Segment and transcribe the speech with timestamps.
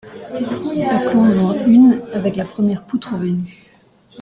[0.79, 3.63] Bâclons-en une avec la première poutre venue.